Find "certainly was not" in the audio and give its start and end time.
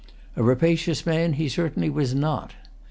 1.47-2.55